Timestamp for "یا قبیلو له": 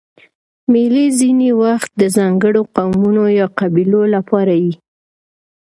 3.39-4.19